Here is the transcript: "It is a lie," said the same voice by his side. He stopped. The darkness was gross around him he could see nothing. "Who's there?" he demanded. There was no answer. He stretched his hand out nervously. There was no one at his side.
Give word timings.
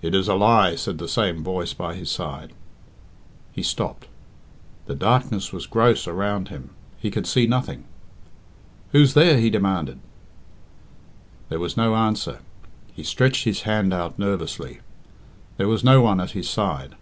"It 0.00 0.14
is 0.14 0.28
a 0.28 0.34
lie," 0.34 0.76
said 0.76 0.98
the 0.98 1.08
same 1.08 1.42
voice 1.42 1.72
by 1.72 1.96
his 1.96 2.08
side. 2.08 2.52
He 3.50 3.64
stopped. 3.64 4.06
The 4.86 4.94
darkness 4.94 5.52
was 5.52 5.66
gross 5.66 6.06
around 6.06 6.50
him 6.50 6.70
he 7.00 7.10
could 7.10 7.26
see 7.26 7.44
nothing. 7.44 7.82
"Who's 8.92 9.14
there?" 9.14 9.40
he 9.40 9.50
demanded. 9.50 9.98
There 11.48 11.58
was 11.58 11.76
no 11.76 11.96
answer. 11.96 12.38
He 12.94 13.02
stretched 13.02 13.42
his 13.42 13.62
hand 13.62 13.92
out 13.92 14.20
nervously. 14.20 14.82
There 15.56 15.66
was 15.66 15.82
no 15.82 16.00
one 16.00 16.20
at 16.20 16.30
his 16.30 16.48
side. 16.48 16.94